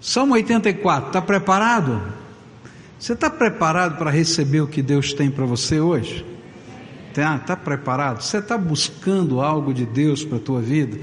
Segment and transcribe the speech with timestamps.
[0.00, 2.00] Salmo 84, está preparado?
[2.98, 6.24] Você está preparado para receber o que Deus tem para você hoje?
[7.08, 8.22] Está tá preparado?
[8.22, 10.98] Você está buscando algo de Deus para a tua vida?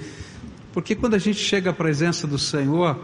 [0.73, 2.97] Porque quando a gente chega à presença do Senhor,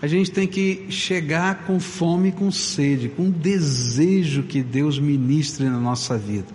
[0.00, 5.68] a gente tem que chegar com fome e com sede, com desejo que Deus ministre
[5.68, 6.46] na nossa vida.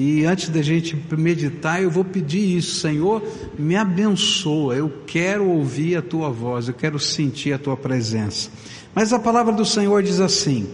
[0.00, 3.20] E antes da gente meditar, eu vou pedir isso, Senhor,
[3.58, 4.76] me abençoa.
[4.76, 8.48] Eu quero ouvir a tua voz, eu quero sentir a tua presença.
[8.94, 10.68] Mas a palavra do Senhor diz assim: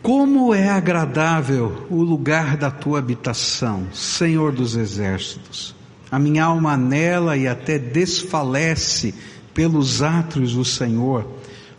[0.00, 5.74] como é agradável o lugar da tua habitação, Senhor dos exércitos.
[6.10, 9.14] A minha alma anela e até desfalece
[9.52, 11.26] pelos átrios do Senhor.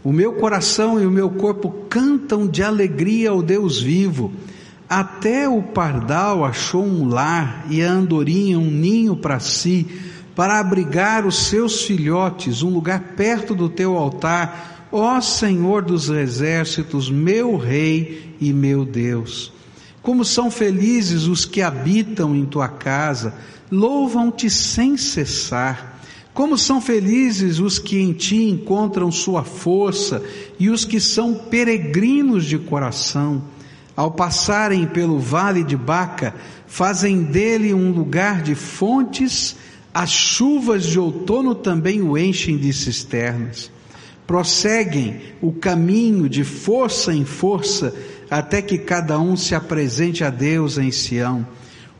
[0.03, 4.31] O meu coração e o meu corpo cantam de alegria ao Deus vivo.
[4.89, 9.87] Até o pardal achou um lar e a andorinha um ninho para si,
[10.35, 17.09] para abrigar os seus filhotes, um lugar perto do teu altar Ó Senhor dos exércitos,
[17.09, 19.51] meu Rei e meu Deus,
[20.01, 23.33] como são felizes os que habitam em tua casa,
[23.69, 25.99] louvam-te sem cessar.
[26.33, 30.23] Como são felizes os que em ti encontram sua força
[30.57, 33.41] e os que são peregrinos de coração.
[33.95, 36.35] Ao passarem pelo vale de Baca,
[36.67, 39.55] fazem dele um lugar de fontes,
[39.93, 43.71] as chuvas de outono também o enchem de cisternas
[44.25, 47.93] prosseguem o caminho de força em força,
[48.29, 51.45] até que cada um se apresente a Deus em Sião.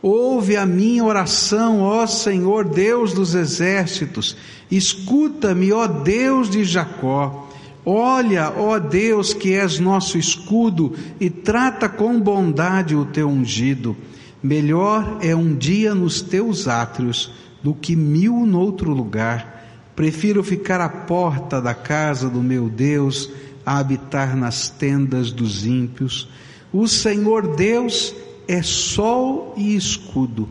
[0.02, 4.36] Ouve a minha oração, ó Senhor Deus dos exércitos,
[4.70, 7.45] escuta-me, ó Deus de Jacó.
[7.86, 13.96] Olha, ó Deus, que és nosso escudo, e trata com bondade o teu ungido.
[14.42, 19.56] Melhor é um dia nos teus átrios do que mil noutro lugar
[19.96, 23.30] Prefiro ficar à porta da casa do meu Deus
[23.64, 26.28] a habitar nas tendas dos ímpios.
[26.70, 28.14] O Senhor Deus
[28.46, 30.46] é sol e escudo.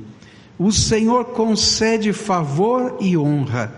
[0.58, 3.72] O Senhor concede favor e honra.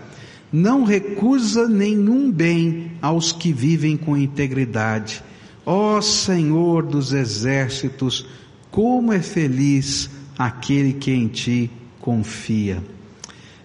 [0.52, 5.22] Não recusa nenhum bem aos que vivem com integridade.
[5.64, 8.26] Ó Senhor dos exércitos,
[8.70, 11.70] como é feliz aquele que em ti
[12.00, 12.82] confia.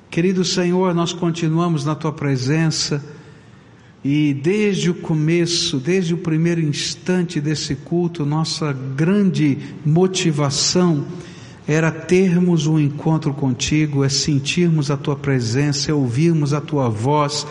[0.10, 3.04] Querido Senhor, nós continuamos na tua presença
[4.04, 11.06] e desde o começo, desde o primeiro instante desse culto, nossa grande motivação
[11.68, 17.48] era termos um encontro contigo, é sentirmos a tua presença, é ouvirmos a tua voz,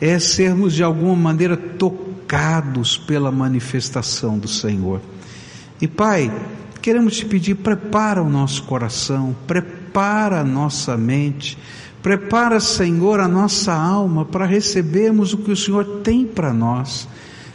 [0.00, 5.00] é sermos de alguma maneira tocados pela manifestação do Senhor.
[5.80, 6.32] E Pai,
[6.80, 11.58] queremos te pedir, prepara o nosso coração, prepara a nossa mente,
[12.06, 17.08] Prepara, Senhor, a nossa alma para recebermos o que o Senhor tem para nós.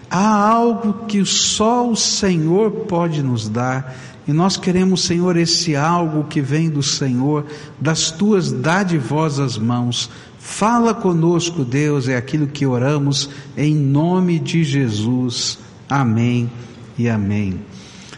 [0.10, 3.96] Há algo que só o Senhor pode nos dar.
[4.32, 7.46] E nós queremos, Senhor, esse algo que vem do Senhor,
[7.78, 10.10] das tuas dadivosas mãos.
[10.40, 15.60] Fala conosco, Deus, é aquilo que oramos em nome de Jesus.
[15.90, 16.50] Amém
[16.98, 17.60] e amém.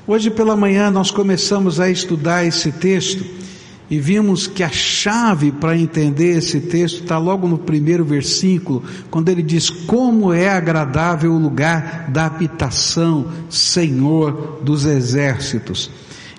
[0.06, 3.25] Hoje pela manhã nós começamos a estudar esse texto
[3.90, 9.30] e vimos que a chave para entender esse texto está logo no primeiro versículo, quando
[9.30, 15.90] ele diz: Como é agradável o lugar da habitação, Senhor dos exércitos.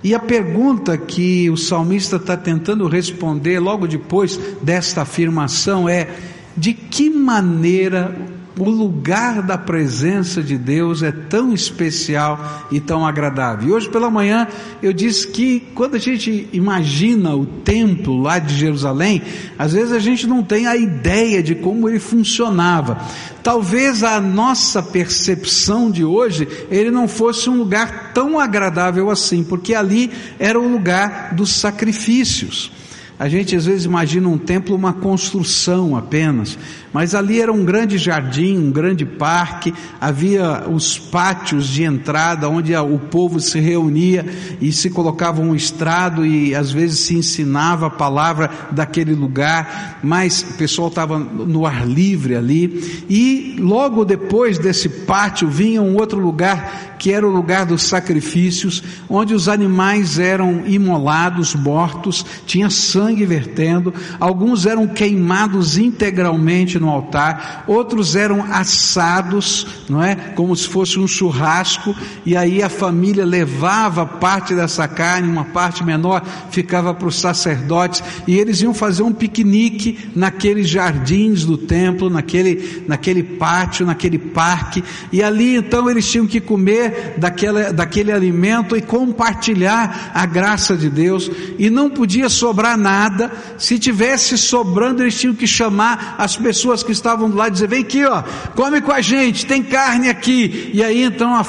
[0.05, 6.07] E a pergunta que o salmista está tentando responder logo depois desta afirmação é:
[6.55, 8.15] de que maneira
[8.59, 13.69] o lugar da presença de Deus é tão especial e tão agradável.
[13.69, 14.47] E hoje pela manhã
[14.83, 19.23] eu disse que quando a gente imagina o templo lá de Jerusalém,
[19.59, 22.99] às vezes a gente não tem a ideia de como ele funcionava.
[23.43, 29.75] Talvez a nossa percepção de hoje ele não fosse um lugar tão agradável assim, porque
[29.75, 32.71] ali era o lugar dos sacrifícios.
[33.19, 36.59] A gente às vezes imagina um templo uma construção apenas,
[36.95, 42.73] mas ali era um grande jardim, um grande parque, havia os pátios de entrada onde
[42.77, 44.25] o povo se reunia
[44.61, 50.43] e se colocava um estrado e às vezes se ensinava a palavra daquele lugar, mas
[50.43, 53.05] o pessoal estava no ar livre ali.
[53.11, 58.83] E logo depois desse pátio vinha um outro lugar que era o lugar dos sacrifícios,
[59.11, 67.65] onde os animais eram imolados, mortos, tinha sangue vertendo, alguns eram queimados integralmente no altar,
[67.67, 70.15] outros eram assados, não é?
[70.15, 71.95] Como se fosse um churrasco,
[72.25, 78.03] e aí a família levava parte dessa carne, uma parte menor ficava para os sacerdotes,
[78.27, 84.85] e eles iam fazer um piquenique naqueles jardins do templo, naquele, naquele pátio, naquele parque,
[85.11, 90.91] e ali então eles tinham que comer daquela, daquele alimento e compartilhar a graça de
[90.91, 96.74] Deus, e não podia sobrar nada, se tivesse sobrando, eles tinham que chamar as pessoas
[96.83, 98.23] que estavam lá e dizer: vem aqui, ó,
[98.55, 100.71] come com a gente, tem carne aqui.
[100.73, 101.47] E aí então a,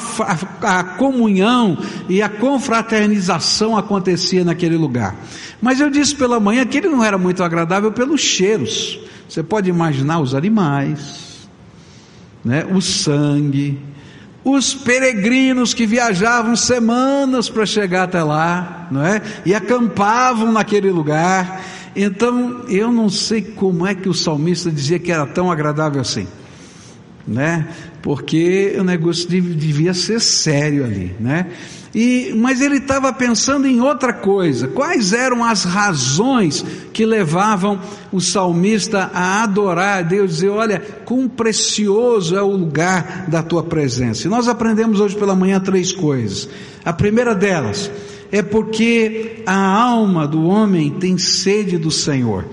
[0.62, 1.78] a, a comunhão
[2.08, 5.16] e a confraternização acontecia naquele lugar.
[5.60, 8.98] Mas eu disse pela manhã que ele não era muito agradável pelos cheiros.
[9.28, 11.48] Você pode imaginar os animais,
[12.44, 13.80] né, o sangue,
[14.44, 19.20] os peregrinos que viajavam semanas para chegar até lá, não é?
[19.44, 21.60] E acampavam naquele lugar.
[21.96, 26.26] Então, eu não sei como é que o salmista dizia que era tão agradável assim,
[27.26, 27.68] né?
[28.02, 31.46] Porque o negócio devia ser sério ali, né?
[31.94, 34.68] E, mas ele estava pensando em outra coisa.
[34.68, 36.62] Quais eram as razões
[36.92, 37.80] que levavam
[38.12, 43.62] o salmista a adorar a Deus, dizer: Olha, quão precioso é o lugar da tua
[43.62, 44.26] presença.
[44.26, 46.46] E nós aprendemos hoje pela manhã três coisas.
[46.84, 47.90] A primeira delas,
[48.36, 52.44] é porque a alma do homem tem sede do Senhor.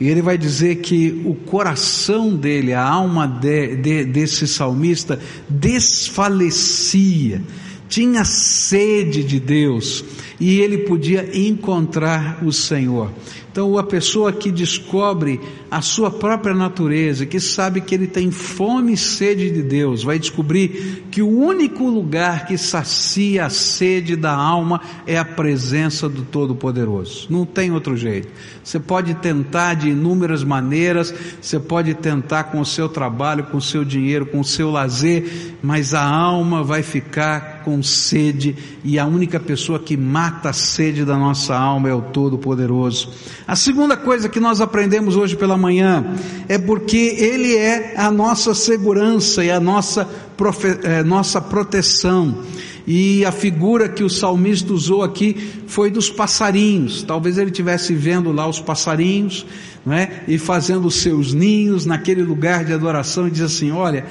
[0.00, 5.18] E ele vai dizer que o coração dele, a alma de, de, desse salmista,
[5.48, 7.42] desfalecia,
[7.88, 10.04] tinha sede de Deus
[10.38, 13.10] e ele podia encontrar o Senhor.
[13.58, 18.92] Então, a pessoa que descobre a sua própria natureza, que sabe que ele tem fome
[18.92, 24.32] e sede de Deus, vai descobrir que o único lugar que sacia a sede da
[24.32, 27.26] alma é a presença do Todo-Poderoso.
[27.28, 28.28] Não tem outro jeito.
[28.62, 33.62] Você pode tentar de inúmeras maneiras, você pode tentar com o seu trabalho, com o
[33.62, 38.54] seu dinheiro, com o seu lazer, mas a alma vai ficar com sede
[38.84, 43.10] e a única pessoa que mata a sede da nossa alma é o Todo-Poderoso.
[43.48, 46.04] A segunda coisa que nós aprendemos hoje pela manhã
[46.50, 50.04] é porque Ele é a nossa segurança e a nossa,
[50.36, 52.42] profe, é, nossa proteção.
[52.86, 57.02] E a figura que o salmista usou aqui foi dos passarinhos.
[57.02, 59.46] Talvez ele estivesse vendo lá os passarinhos,
[59.84, 60.24] não é?
[60.28, 64.04] E fazendo os seus ninhos naquele lugar de adoração e diz assim: Olha,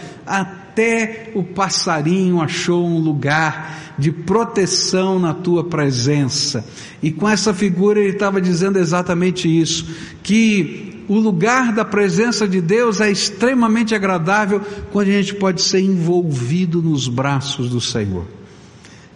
[0.78, 6.64] até o passarinho achou um lugar de proteção na tua presença.
[7.02, 9.88] E com essa figura ele estava dizendo exatamente isso,
[10.22, 15.80] que o lugar da presença de Deus é extremamente agradável quando a gente pode ser
[15.80, 18.28] envolvido nos braços do Senhor.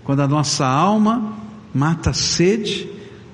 [0.03, 1.37] Quando a nossa alma
[1.71, 2.89] mata a sede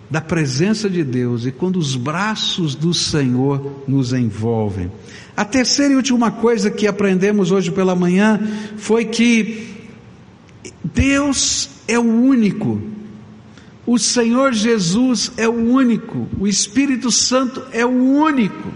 [0.09, 4.91] da presença de Deus e quando os braços do Senhor nos envolvem.
[5.35, 8.39] A terceira e última coisa que aprendemos hoje pela manhã
[8.77, 9.75] foi que
[10.83, 12.81] Deus é o único.
[13.85, 16.27] O Senhor Jesus é o único.
[16.39, 18.71] O Espírito Santo é o único.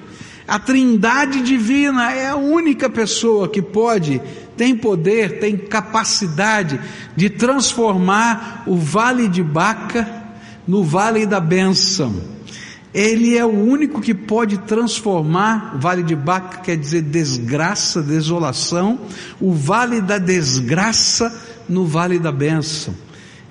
[0.47, 4.21] A Trindade Divina é a única pessoa que pode,
[4.57, 6.79] tem poder, tem capacidade
[7.15, 10.20] de transformar o vale de Baca
[10.71, 12.15] no vale da bênção.
[12.93, 18.97] Ele é o único que pode transformar, vale de Baca quer dizer desgraça, desolação,
[19.41, 21.29] o vale da desgraça
[21.67, 22.95] no vale da bênção.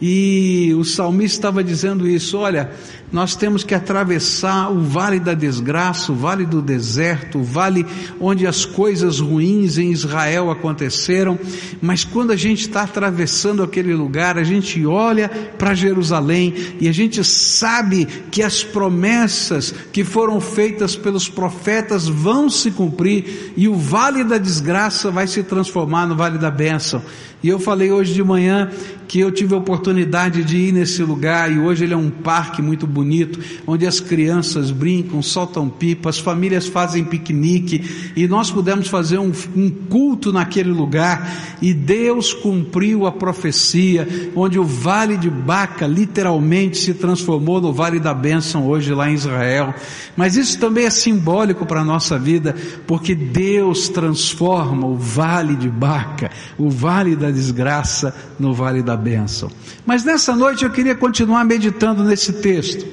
[0.01, 2.71] E o salmista estava dizendo isso: olha,
[3.13, 7.85] nós temos que atravessar o vale da desgraça, o vale do deserto, o vale
[8.21, 11.39] onde as coisas ruins em Israel aconteceram,
[11.83, 15.29] mas quando a gente está atravessando aquele lugar, a gente olha
[15.59, 22.49] para Jerusalém e a gente sabe que as promessas que foram feitas pelos profetas vão
[22.49, 27.03] se cumprir e o vale da desgraça vai se transformar no vale da bênção.
[27.43, 28.71] E eu falei hoje de manhã
[29.11, 32.63] que eu tive a oportunidade de ir nesse lugar e hoje ele é um parque
[32.63, 38.87] muito bonito, onde as crianças brincam, soltam pipa, as famílias fazem piquenique e nós pudemos
[38.87, 44.07] fazer um, um culto naquele lugar e Deus cumpriu a profecia,
[44.37, 49.15] onde o vale de Baca literalmente se transformou no vale da bênção hoje lá em
[49.15, 49.75] Israel.
[50.17, 52.55] Mas isso também é simbólico para a nossa vida,
[52.87, 59.51] porque Deus transforma o vale de Baca, o vale da desgraça no vale da bênção.
[59.87, 62.87] Mas nessa noite eu queria continuar meditando nesse texto.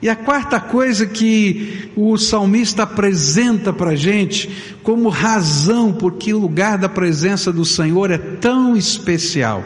[0.00, 6.76] E a quarta coisa que o salmista apresenta para gente como razão porque o lugar
[6.76, 9.64] da presença do Senhor é tão especial,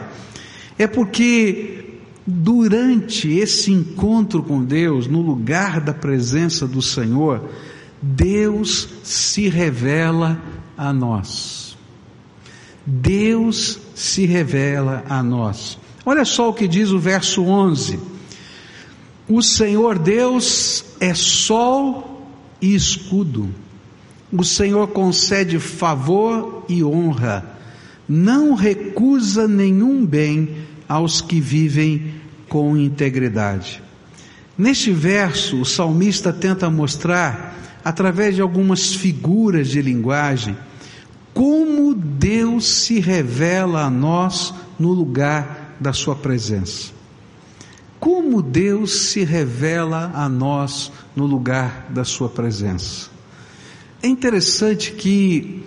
[0.79, 7.49] é porque durante esse encontro com Deus, no lugar da presença do Senhor,
[8.01, 10.41] Deus se revela
[10.77, 11.77] a nós.
[12.85, 15.77] Deus se revela a nós.
[16.03, 17.99] Olha só o que diz o verso 11:
[19.29, 22.25] O Senhor Deus é sol
[22.59, 23.53] e escudo.
[24.33, 27.45] O Senhor concede favor e honra,
[28.09, 32.15] não recusa nenhum bem aos que vivem
[32.49, 33.83] com integridade.
[34.57, 40.57] Neste verso, o salmista tenta mostrar, através de algumas figuras de linguagem,
[41.33, 46.91] como Deus se revela a nós no lugar da Sua presença.
[47.99, 53.09] Como Deus se revela a nós no lugar da Sua presença.
[54.01, 55.63] É interessante que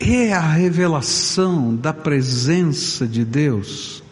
[0.00, 4.02] é a revelação da presença de Deus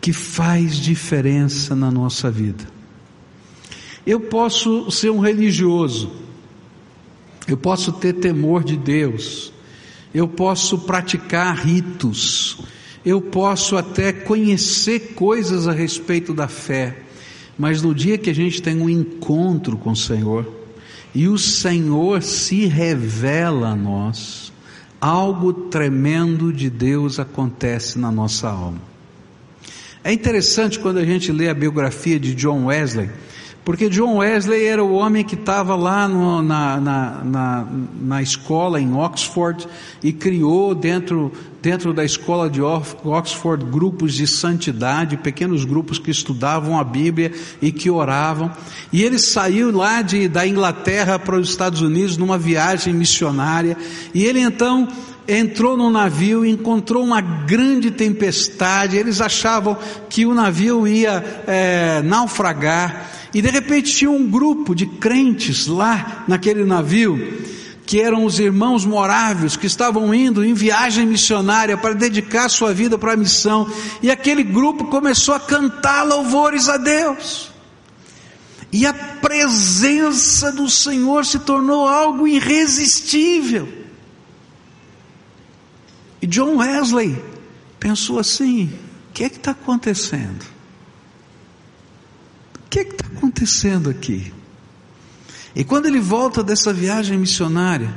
[0.00, 2.64] que faz diferença na nossa vida.
[4.04, 6.10] Eu posso ser um religioso,
[7.46, 9.51] eu posso ter temor de Deus,
[10.14, 12.58] eu posso praticar ritos,
[13.04, 16.98] eu posso até conhecer coisas a respeito da fé,
[17.58, 20.46] mas no dia que a gente tem um encontro com o Senhor,
[21.14, 24.52] e o Senhor se revela a nós,
[25.00, 28.80] algo tremendo de Deus acontece na nossa alma.
[30.04, 33.10] É interessante quando a gente lê a biografia de John Wesley,
[33.64, 37.66] porque John Wesley era o homem que estava lá no, na, na, na,
[38.00, 39.68] na, escola em Oxford
[40.02, 46.76] e criou dentro, dentro da escola de Oxford grupos de santidade, pequenos grupos que estudavam
[46.76, 48.50] a Bíblia e que oravam.
[48.92, 53.76] E ele saiu lá de, da Inglaterra para os Estados Unidos numa viagem missionária.
[54.12, 54.88] E ele então
[55.28, 58.96] entrou no navio, encontrou uma grande tempestade.
[58.96, 59.76] Eles achavam
[60.08, 63.21] que o navio ia é, naufragar.
[63.34, 67.40] E de repente tinha um grupo de crentes lá naquele navio,
[67.86, 72.98] que eram os irmãos moráveis, que estavam indo em viagem missionária para dedicar sua vida
[72.98, 73.70] para a missão.
[74.02, 77.50] E aquele grupo começou a cantar louvores a Deus.
[78.70, 83.68] E a presença do Senhor se tornou algo irresistível.
[86.22, 87.22] E John Wesley
[87.78, 88.72] pensou assim:
[89.10, 90.51] o que é que está acontecendo?
[92.72, 94.32] Que é está acontecendo aqui?
[95.54, 97.92] E quando ele volta dessa viagem missionária,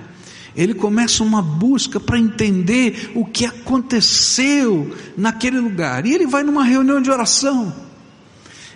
[0.53, 6.05] ele começa uma busca para entender o que aconteceu naquele lugar.
[6.05, 7.73] E ele vai numa reunião de oração,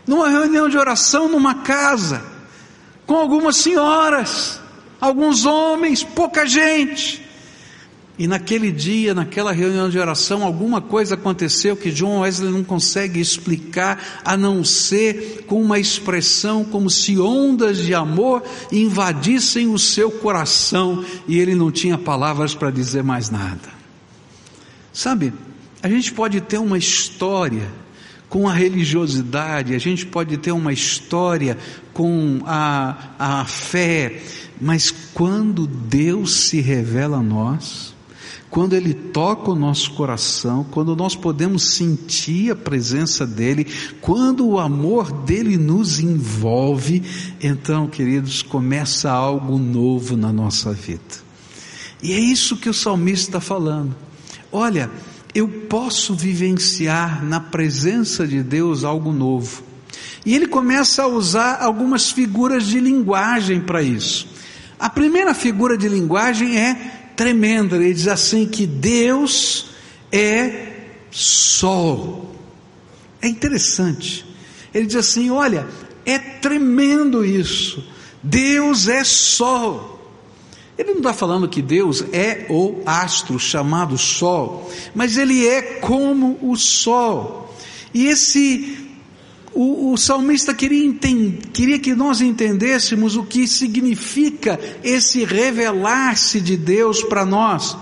[0.07, 2.23] numa reunião de oração numa casa,
[3.05, 4.57] com algumas senhoras,
[5.01, 7.28] alguns homens, pouca gente.
[8.19, 13.17] E naquele dia, naquela reunião de oração, alguma coisa aconteceu que John Wesley não consegue
[13.17, 20.11] explicar, a não ser com uma expressão como se ondas de amor invadissem o seu
[20.11, 23.69] coração e ele não tinha palavras para dizer mais nada.
[24.91, 25.31] Sabe,
[25.81, 27.71] a gente pode ter uma história
[28.27, 31.57] com a religiosidade, a gente pode ter uma história
[31.93, 34.21] com a, a fé,
[34.59, 37.97] mas quando Deus se revela a nós,
[38.49, 43.67] quando Ele toca o nosso coração, quando nós podemos sentir a presença dEle,
[44.01, 47.03] quando o amor dEle nos envolve,
[47.41, 51.29] então, queridos, começa algo novo na nossa vida.
[52.01, 53.95] E é isso que o salmista está falando.
[54.51, 54.89] Olha,
[55.35, 59.63] eu posso vivenciar na presença de Deus algo novo.
[60.25, 64.27] E ele começa a usar algumas figuras de linguagem para isso.
[64.79, 67.75] A primeira figura de linguagem é tremenda.
[67.75, 69.71] Ele diz assim que Deus
[70.09, 70.67] é
[71.11, 72.33] sol.
[73.21, 74.25] É interessante.
[74.73, 75.67] Ele diz assim: olha,
[76.05, 77.85] é tremendo isso.
[78.23, 79.99] Deus é sol.
[80.77, 86.39] Ele não está falando que Deus é o astro chamado Sol, mas ele é como
[86.41, 87.53] o Sol.
[87.93, 88.88] E esse
[89.53, 90.93] o, o salmista queria,
[91.53, 97.75] queria que nós entendêssemos o que significa esse revelar-se de Deus para nós.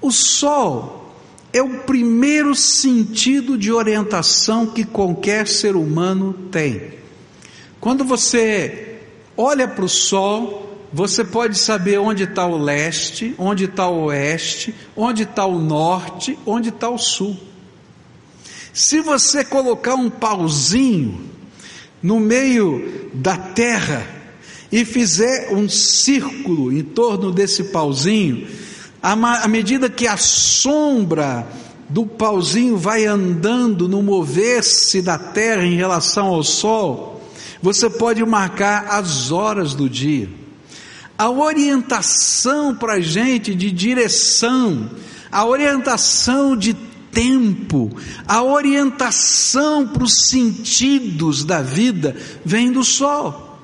[0.00, 1.14] O sol
[1.52, 6.94] é o primeiro sentido de orientação que qualquer ser humano tem.
[7.80, 8.98] Quando você
[9.36, 14.74] olha para o sol, você pode saber onde está o leste, onde está o oeste,
[14.96, 17.36] onde está o norte, onde está o sul.
[18.74, 21.30] Se você colocar um pauzinho
[22.02, 24.04] no meio da terra
[24.70, 28.48] e fizer um círculo em torno desse pauzinho,
[29.00, 31.46] à medida que a sombra
[31.88, 37.22] do pauzinho vai andando no mover-se da terra em relação ao sol,
[37.62, 40.28] você pode marcar as horas do dia.
[41.16, 44.90] a orientação para a gente de direção,
[45.30, 46.74] a orientação de
[47.14, 53.58] tempo, a orientação para os sentidos da vida vem do sol.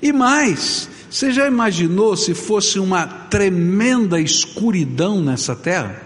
[0.00, 6.02] E mais, você já imaginou se fosse uma tremenda escuridão nessa terra?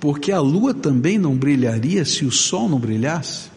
[0.00, 3.50] Porque a lua também não brilharia se o sol não brilhasse?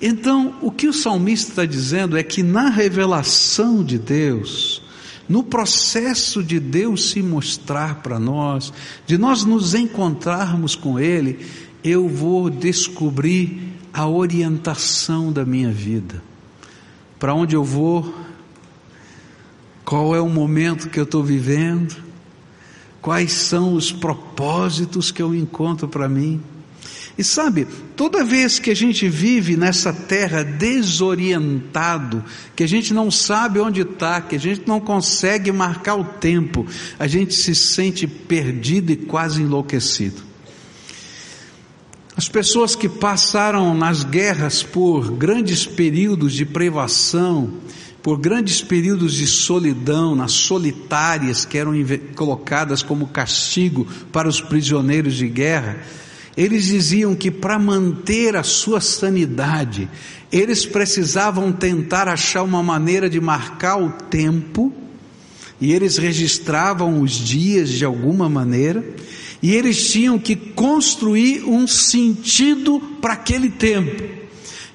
[0.00, 4.80] Então, o que o salmista está dizendo é que na revelação de Deus,
[5.28, 8.72] no processo de Deus se mostrar para nós,
[9.06, 11.46] de nós nos encontrarmos com Ele,
[11.84, 16.22] eu vou descobrir a orientação da minha vida.
[17.18, 18.14] Para onde eu vou?
[19.84, 21.96] Qual é o momento que eu estou vivendo?
[23.00, 26.40] Quais são os propósitos que eu encontro para mim?
[27.18, 33.10] E sabe, toda vez que a gente vive nessa terra desorientado, que a gente não
[33.10, 36.64] sabe onde está, que a gente não consegue marcar o tempo,
[36.96, 40.22] a gente se sente perdido e quase enlouquecido.
[42.16, 47.52] As pessoas que passaram nas guerras por grandes períodos de privação,
[48.00, 51.72] por grandes períodos de solidão, nas solitárias que eram
[52.14, 55.80] colocadas como castigo para os prisioneiros de guerra,
[56.38, 59.90] eles diziam que para manter a sua sanidade,
[60.30, 64.72] eles precisavam tentar achar uma maneira de marcar o tempo,
[65.60, 68.84] e eles registravam os dias de alguma maneira,
[69.42, 74.04] e eles tinham que construir um sentido para aquele tempo.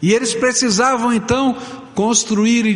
[0.02, 1.58] E eles precisavam então
[1.96, 2.74] construir e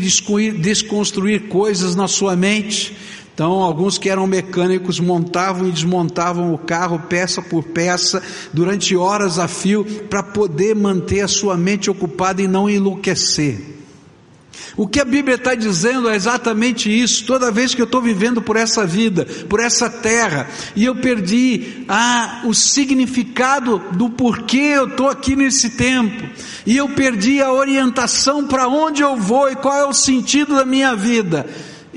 [0.54, 2.96] desconstruir coisas na sua mente,
[3.38, 8.20] então, alguns que eram mecânicos montavam e desmontavam o carro peça por peça
[8.52, 13.62] durante horas a fio para poder manter a sua mente ocupada e não enlouquecer.
[14.76, 17.28] O que a Bíblia está dizendo é exatamente isso.
[17.28, 21.86] Toda vez que eu estou vivendo por essa vida, por essa terra, e eu perdi
[21.88, 26.28] ah, o significado do porquê eu estou aqui nesse tempo,
[26.66, 30.66] e eu perdi a orientação para onde eu vou e qual é o sentido da
[30.66, 31.46] minha vida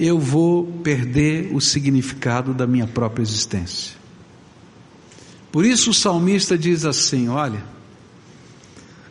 [0.00, 3.94] eu vou perder o significado da minha própria existência.
[5.52, 7.62] Por isso o salmista diz assim: olha,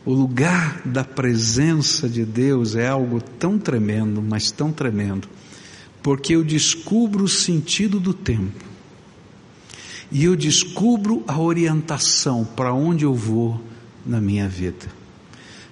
[0.04, 5.30] o lugar da presença de Deus é algo tão tremendo, mas tão tremendo,
[6.02, 8.66] porque eu descubro o sentido do tempo,
[10.12, 13.62] e eu descubro a orientação para onde eu vou
[14.04, 14.88] na minha vida.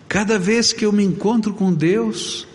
[0.08, 2.48] Cada vez que eu me encontro com Deus,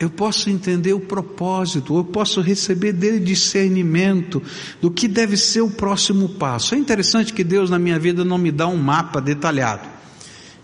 [0.00, 4.42] eu posso entender o propósito, eu posso receber dele discernimento
[4.80, 6.74] do que deve ser o próximo passo.
[6.74, 9.86] É interessante que Deus na minha vida não me dá um mapa detalhado.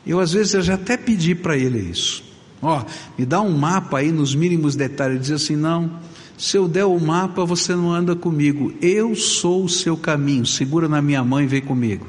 [0.06, 2.24] Eu às vezes eu já até pedi para ele isso.
[2.62, 2.82] Ó,
[3.18, 6.00] me dá um mapa aí nos mínimos detalhes, diz assim, não,
[6.38, 10.88] se eu der o mapa você não anda comigo, eu sou o seu caminho, segura
[10.88, 12.06] na minha mão e vem comigo.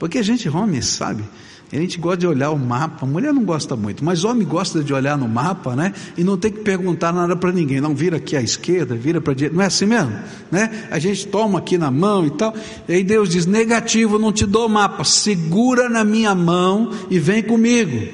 [0.00, 1.22] Porque a gente, homem, sabe,
[1.72, 4.92] a gente gosta de olhar o mapa, mulher não gosta muito, mas homem gosta de
[4.92, 5.94] olhar no mapa, né?
[6.18, 9.32] E não tem que perguntar nada para ninguém, não vira aqui à esquerda, vira para
[9.32, 10.12] a direita, não é assim mesmo,
[10.50, 10.86] né?
[10.90, 12.54] A gente toma aqui na mão e tal,
[12.86, 17.42] e aí Deus diz: negativo, não te dou mapa, segura na minha mão e vem
[17.42, 18.06] comigo.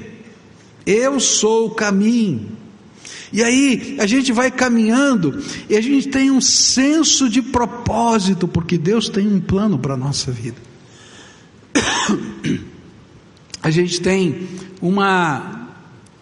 [0.85, 2.47] Eu sou o caminho.
[3.31, 8.77] E aí a gente vai caminhando e a gente tem um senso de propósito, porque
[8.77, 10.57] Deus tem um plano para a nossa vida.
[13.61, 14.47] a gente tem
[14.81, 14.95] um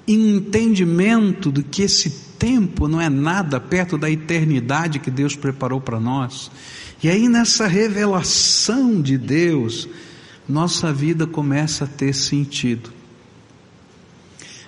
[0.08, 6.00] entendimento de que esse tempo não é nada perto da eternidade que Deus preparou para
[6.00, 6.50] nós.
[7.04, 9.88] E aí nessa revelação de Deus,
[10.48, 12.98] nossa vida começa a ter sentido.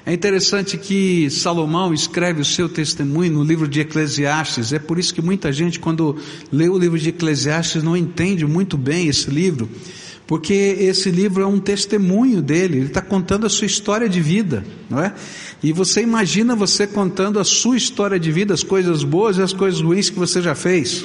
[0.05, 4.73] É interessante que Salomão escreve o seu testemunho no livro de Eclesiastes.
[4.73, 6.17] É por isso que muita gente, quando
[6.51, 9.69] lê o livro de Eclesiastes, não entende muito bem esse livro
[10.29, 14.63] porque esse livro é um testemunho dele, ele está contando a sua história de vida,
[14.87, 15.11] não é?
[15.63, 19.53] E você imagina você contando a sua história de vida, as coisas boas e as
[19.53, 21.03] coisas ruins que você já fez.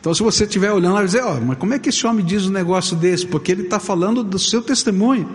[0.00, 2.24] Então, se você estiver olhando, vai dizer: Ó, oh, mas como é que esse homem
[2.24, 3.24] diz um negócio desse?
[3.24, 5.28] Porque ele está falando do seu testemunho.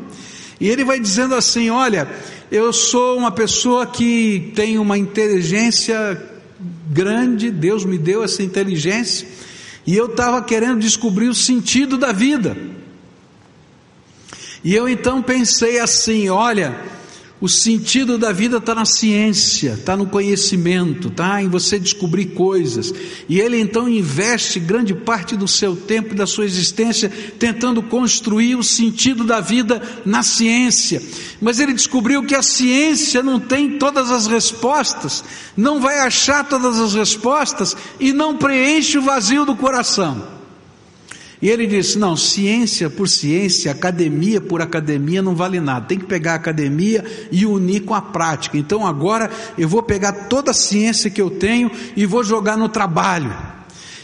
[0.59, 2.09] E ele vai dizendo assim: Olha,
[2.51, 6.21] eu sou uma pessoa que tem uma inteligência
[6.91, 9.25] grande, Deus me deu essa inteligência,
[9.85, 12.75] e eu estava querendo descobrir o sentido da vida.
[14.67, 16.77] E eu então pensei assim: olha,
[17.39, 22.91] O sentido da vida está na ciência, está no conhecimento, está em você descobrir coisas.
[23.29, 28.55] E ele então investe grande parte do seu tempo e da sua existência tentando construir
[28.55, 30.99] o sentido da vida na ciência.
[31.39, 35.23] Mas ele descobriu que a ciência não tem todas as respostas,
[35.55, 40.36] não vai achar todas as respostas e não preenche o vazio do coração.
[41.41, 45.85] E ele disse: não, ciência por ciência, academia por academia não vale nada.
[45.85, 48.57] Tem que pegar a academia e unir com a prática.
[48.57, 52.69] Então agora eu vou pegar toda a ciência que eu tenho e vou jogar no
[52.69, 53.35] trabalho.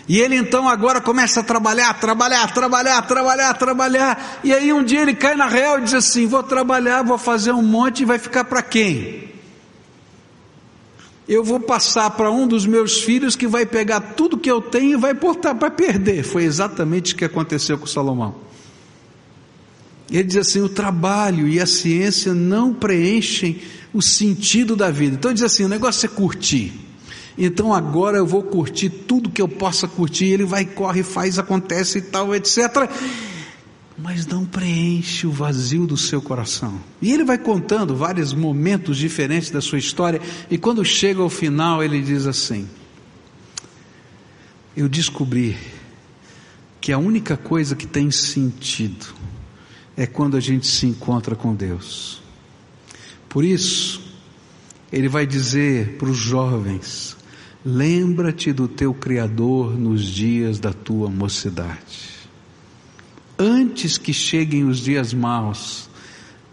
[0.07, 4.39] E ele então agora começa a trabalhar, trabalhar, trabalhar, trabalhar, trabalhar.
[4.43, 7.51] E aí um dia ele cai na real e diz assim: vou trabalhar, vou fazer
[7.51, 9.32] um monte e vai ficar para quem?
[11.27, 14.93] Eu vou passar para um dos meus filhos que vai pegar tudo que eu tenho
[14.93, 16.23] e vai portar para perder.
[16.23, 18.35] Foi exatamente o que aconteceu com Salomão.
[20.11, 23.61] Ele diz assim: o trabalho e a ciência não preenchem
[23.93, 25.15] o sentido da vida.
[25.15, 26.73] Então ele diz assim: o negócio é curtir.
[27.37, 30.25] Então agora eu vou curtir tudo que eu possa curtir.
[30.25, 32.89] Ele vai, corre, faz, acontece e tal, etc
[34.03, 36.77] mas não preenche o vazio do seu coração.
[37.01, 40.19] E ele vai contando vários momentos diferentes da sua história,
[40.51, 42.67] e quando chega ao final, ele diz assim:
[44.75, 45.55] Eu descobri
[46.81, 49.05] que a única coisa que tem sentido
[49.95, 52.21] é quando a gente se encontra com Deus.
[53.29, 54.01] Por isso,
[54.91, 57.15] ele vai dizer para os jovens:
[57.63, 62.12] Lembra-te do teu Criador nos dias da tua mocidade
[63.37, 65.89] antes que cheguem os dias maus,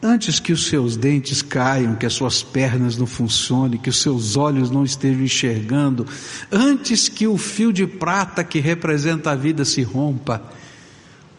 [0.03, 4.37] antes que os seus dentes caiam, que as suas pernas não funcionem, que os seus
[4.37, 6.07] olhos não estejam enxergando,
[6.51, 10.43] antes que o fio de prata que representa a vida se rompa,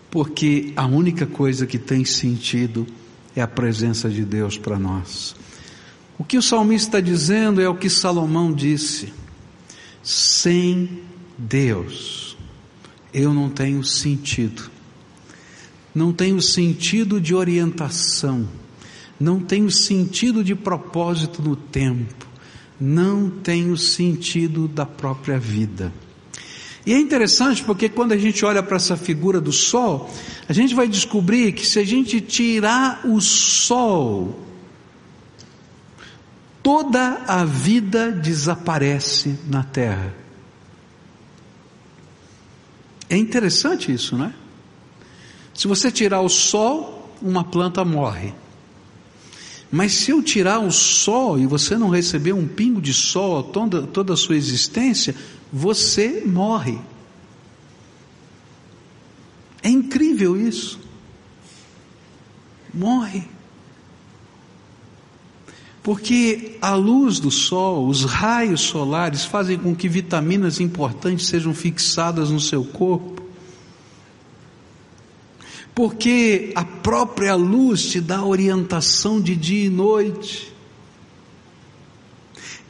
[0.10, 2.86] porque a única coisa que tem sentido
[3.36, 5.36] é a presença de Deus para nós.
[6.18, 9.12] O que o salmista está dizendo é o que Salomão disse:
[10.04, 11.02] sem
[11.38, 12.38] Deus
[13.14, 14.71] eu não tenho sentido
[15.94, 18.48] não tem o sentido de orientação,
[19.20, 22.26] não tem o sentido de propósito no tempo,
[22.80, 25.94] não tem o sentido da própria vida.
[26.86, 30.10] E é interessante porque quando a gente olha para essa figura do sol,
[30.50, 34.40] a gente vai descobrir que se a gente tirar o sol,
[36.64, 40.14] toda a vida desaparece na terra.
[43.08, 44.41] É interessante isso, não é?
[45.54, 48.34] Se você tirar o sol, uma planta morre.
[49.72, 53.84] Mas se eu tirar o sol e você não receber um pingo de sol toda,
[53.84, 55.16] toda a sua existência,
[55.52, 56.78] você morre.
[59.64, 60.80] É incrível isso.
[62.74, 63.24] Morre.
[65.84, 72.30] Porque a luz do sol, os raios solares fazem com que vitaminas importantes sejam fixadas
[72.30, 73.21] no seu corpo
[75.74, 80.52] porque a própria luz te dá orientação de dia e noite.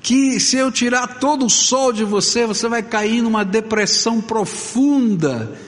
[0.02, 5.60] Que se eu tirar todo o sol de você, você vai cair numa depressão profunda,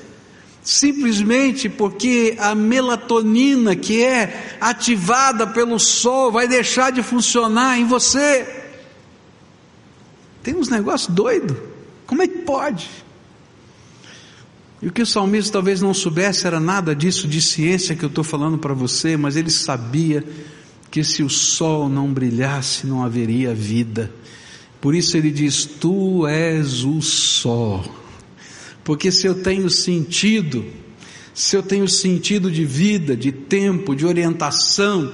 [0.64, 8.64] simplesmente porque a melatonina que é ativada pelo sol vai deixar de funcionar em você.
[10.42, 11.56] Tem uns negócios doidos.
[12.06, 12.90] Como é que pode?
[14.84, 18.10] E o que o salmista talvez não soubesse era nada disso de ciência que eu
[18.10, 20.22] estou falando para você, mas ele sabia
[20.92, 24.12] que se o sol não brilhasse, não haveria vida.
[24.82, 27.82] Por isso ele diz: Tu és o sol.
[28.84, 30.66] Porque se eu tenho sentido,
[31.34, 35.14] se eu tenho sentido de vida, de tempo, de orientação,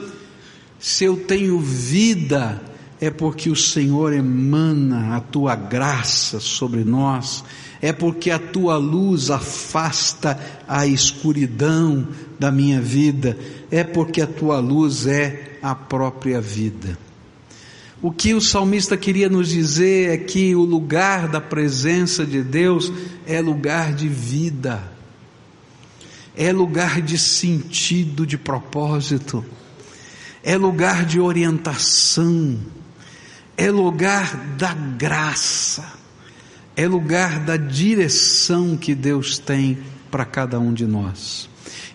[0.79, 2.59] se eu tenho vida,
[2.99, 7.43] é porque o Senhor emana a tua graça sobre nós
[7.81, 12.07] é porque a tua luz afasta a escuridão
[12.37, 13.37] da minha vida,
[13.71, 16.97] é porque a tua luz é a própria vida.
[18.01, 22.91] O que o salmista queria nos dizer é que o lugar da presença de Deus
[23.25, 24.81] é lugar de vida,
[26.35, 29.43] é lugar de sentido, de propósito,
[30.41, 32.57] é lugar de orientação,
[33.59, 35.99] é lugar da graça
[36.79, 41.49] é lugar da direção que Deus tem para cada um de nós.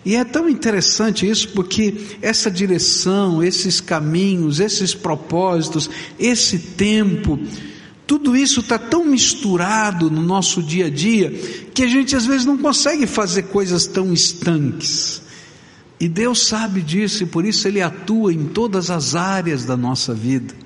[0.05, 7.39] E é tão interessante isso porque essa direção, esses caminhos, esses propósitos, esse tempo,
[8.05, 11.31] tudo isso está tão misturado no nosso dia a dia
[11.73, 15.19] que a gente às vezes não consegue fazer coisas tão estanques.
[15.99, 20.13] E Deus sabe disso e por isso Ele atua em todas as áreas da nossa
[20.13, 20.64] vida.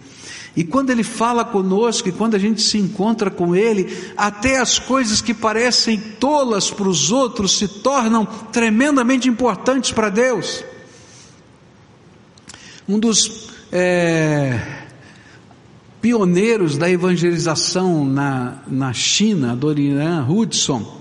[0.59, 4.77] E quando Ele fala conosco e quando a gente se encontra com Ele, até as
[4.77, 10.65] coisas que parecem tolas para os outros se tornam tremendamente importantes para Deus.
[12.85, 14.59] Um dos é,
[16.01, 20.99] pioneiros da evangelização na, na China, Dorian Hudson,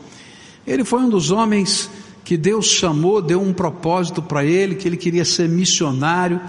[0.64, 1.90] ele foi um dos homens
[2.22, 6.40] que Deus chamou, deu um propósito para ele, que ele queria ser missionário,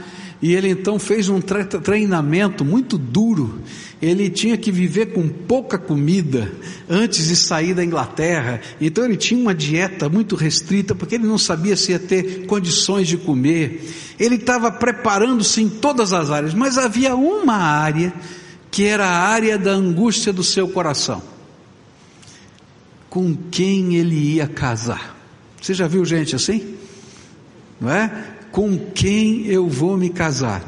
[0.42, 3.60] e ele então fez um treinamento muito duro.
[4.02, 6.50] Ele tinha que viver com pouca comida
[6.90, 11.38] antes de sair da Inglaterra, então ele tinha uma dieta muito restrita, porque ele não
[11.38, 13.86] sabia se ia ter condições de comer.
[14.18, 18.14] Ele estava preparando-se em todas as áreas, mas havia uma área
[18.72, 21.22] que era a área da angústia do seu coração.
[23.10, 25.18] Com quem ele ia casar?
[25.62, 26.76] Você já viu gente assim?
[27.82, 28.39] Não é?
[28.52, 30.62] Com quem eu vou me casar?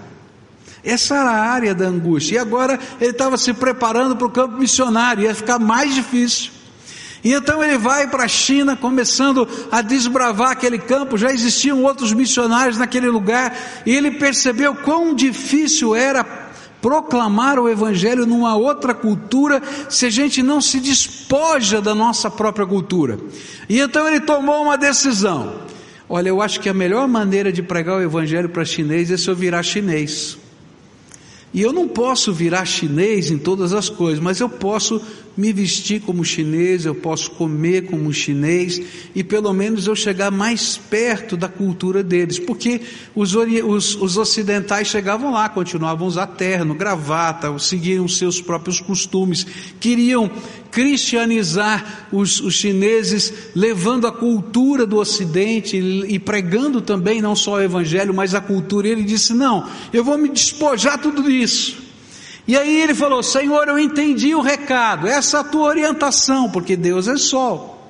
[0.84, 2.36] Essa era a área da angústia.
[2.36, 6.52] E agora ele estava se preparando para o campo missionário, ia ficar mais difícil.
[7.24, 11.18] E então ele vai para a China, começando a desbravar aquele campo.
[11.18, 16.24] Já existiam outros missionários naquele lugar, e ele percebeu quão difícil era
[16.82, 22.66] proclamar o Evangelho numa outra cultura se a gente não se despoja da nossa própria
[22.66, 23.20] cultura.
[23.70, 25.62] E então ele tomou uma decisão.
[26.14, 29.30] Olha, eu acho que a melhor maneira de pregar o Evangelho para chinês é se
[29.30, 30.38] eu virar chinês.
[31.54, 35.02] E eu não posso virar chinês em todas as coisas, mas eu posso
[35.36, 38.82] me vestir como chinês, eu posso comer como chinês
[39.16, 42.82] e pelo menos eu chegar mais perto da cultura deles, porque
[43.16, 49.46] os, os, os ocidentais chegavam lá, continuavam a usar terno, gravata, seguiam seus próprios costumes,
[49.80, 50.30] queriam
[50.70, 57.56] cristianizar os, os chineses, levando a cultura do ocidente e, e pregando também não só
[57.56, 58.88] o evangelho, mas a cultura.
[58.88, 61.81] E ele disse: Não, eu vou me despojar tudo isso
[62.52, 66.76] e aí ele falou: Senhor, eu entendi o recado, essa é a tua orientação, porque
[66.76, 67.90] Deus é sol.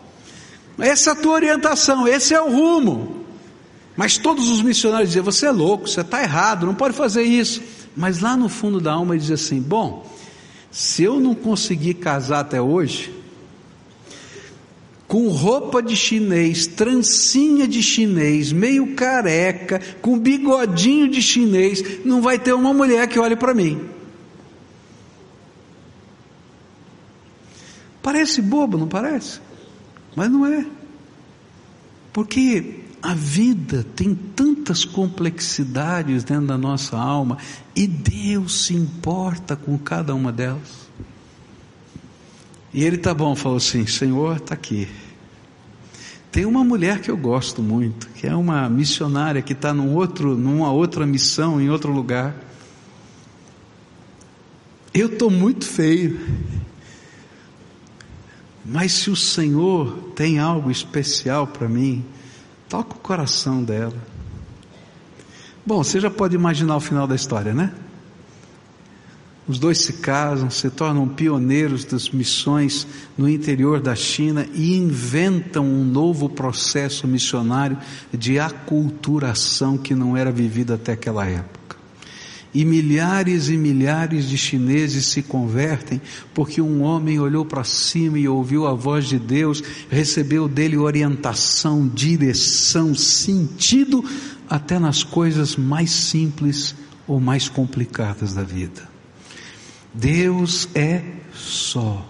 [0.77, 3.25] Essa é a tua orientação, esse é o rumo.
[3.97, 7.59] Mas todos os missionários diziam: Você é louco, você está errado, não pode fazer isso.
[7.97, 10.07] Mas lá no fundo da alma ele dizia assim: Bom,
[10.69, 13.11] se eu não conseguir casar até hoje,
[15.07, 22.37] com roupa de chinês, trancinha de chinês, meio careca, com bigodinho de chinês, não vai
[22.37, 23.99] ter uma mulher que olhe para mim.
[28.01, 29.39] Parece bobo, não parece?
[30.15, 30.65] Mas não é.
[32.11, 37.37] Porque a vida tem tantas complexidades dentro da nossa alma
[37.75, 40.89] e Deus se importa com cada uma delas.
[42.73, 44.87] E ele tá bom, falou assim: Senhor, está aqui.
[46.31, 50.37] Tem uma mulher que eu gosto muito, que é uma missionária que está num outro,
[50.37, 52.33] numa outra missão, em outro lugar.
[54.93, 56.19] Eu estou muito feio.
[58.71, 62.05] Mas se o Senhor tem algo especial para mim,
[62.69, 63.97] toca o coração dela.
[65.65, 67.73] Bom, você já pode imaginar o final da história, né?
[69.45, 75.65] Os dois se casam, se tornam pioneiros das missões no interior da China e inventam
[75.65, 77.77] um novo processo missionário
[78.13, 81.60] de aculturação que não era vivido até aquela época.
[82.53, 86.01] E milhares e milhares de chineses se convertem
[86.33, 91.87] porque um homem olhou para cima e ouviu a voz de Deus, recebeu dele orientação,
[91.87, 94.03] direção, sentido,
[94.49, 96.75] até nas coisas mais simples
[97.07, 98.89] ou mais complicadas da vida.
[99.93, 102.05] Deus é só.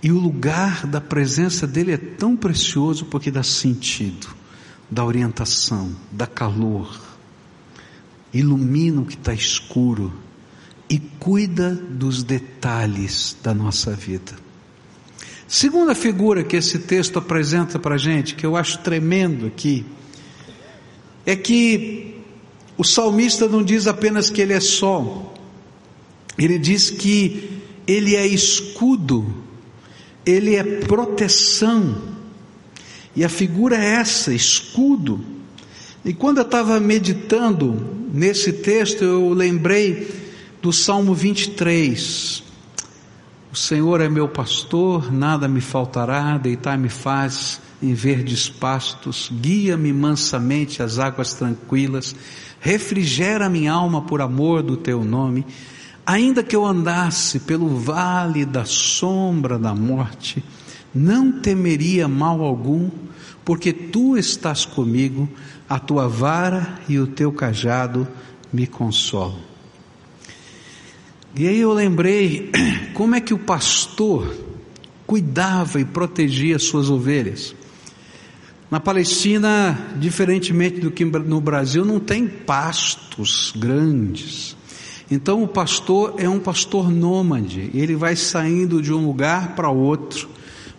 [0.00, 4.28] E o lugar da presença dele é tão precioso porque dá sentido,
[4.88, 7.11] dá orientação, dá calor
[8.32, 10.12] ilumina o que está escuro
[10.88, 14.32] e cuida dos detalhes da nossa vida.
[15.46, 19.84] Segunda figura que esse texto apresenta para a gente, que eu acho tremendo aqui,
[21.26, 22.16] é que
[22.76, 25.34] o salmista não diz apenas que ele é sol,
[26.38, 29.44] ele diz que ele é escudo,
[30.24, 32.12] ele é proteção,
[33.14, 35.22] e a figura é essa, escudo.
[36.04, 40.10] E quando eu estava meditando nesse texto, eu lembrei
[40.60, 42.42] do Salmo 23.
[43.52, 50.82] O Senhor é meu pastor, nada me faltará, deitar-me faz em verdes pastos, guia-me mansamente
[50.82, 52.16] às águas tranquilas,
[52.58, 55.46] refrigera minha alma por amor do teu nome.
[56.04, 60.42] Ainda que eu andasse pelo vale da sombra da morte,
[60.92, 62.90] não temeria mal algum,
[63.44, 65.28] porque tu estás comigo,
[65.72, 68.06] a tua vara e o teu cajado
[68.52, 69.38] me consolam.
[71.34, 72.52] E aí eu lembrei
[72.92, 74.36] como é que o pastor
[75.06, 77.54] cuidava e protegia suas ovelhas.
[78.70, 84.54] Na Palestina, diferentemente do que no Brasil, não tem pastos grandes.
[85.10, 90.28] Então o pastor é um pastor nômade, ele vai saindo de um lugar para outro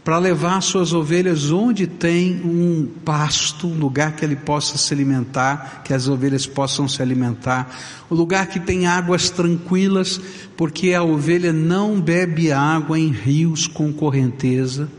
[0.03, 5.81] para levar suas ovelhas onde tem um pasto, um lugar que ele possa se alimentar,
[5.85, 7.73] que as ovelhas possam se alimentar,
[8.11, 10.19] um lugar que tem águas tranquilas,
[10.57, 14.89] porque a ovelha não bebe água em rios com correnteza.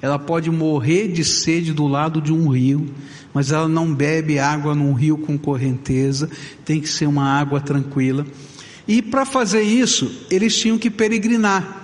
[0.00, 2.86] Ela pode morrer de sede do lado de um rio,
[3.32, 6.30] mas ela não bebe água num rio com correnteza,
[6.64, 8.24] tem que ser uma água tranquila.
[8.86, 11.83] E para fazer isso, eles tinham que peregrinar.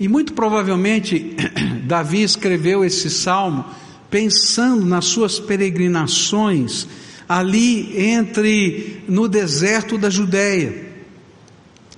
[0.00, 1.34] E muito provavelmente
[1.84, 3.64] Davi escreveu esse salmo
[4.10, 6.86] pensando nas suas peregrinações
[7.28, 10.86] ali entre no deserto da Judéia.